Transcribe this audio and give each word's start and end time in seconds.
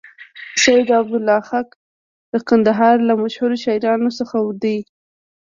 سید 0.63 0.87
عبدالخالق 0.99 1.67
د 2.31 2.35
کندهار 2.49 2.95
له 3.07 3.13
مشهور 3.23 3.51
شاعرانو 3.63 4.09
څخه 4.19 4.35
دی. 4.63 4.77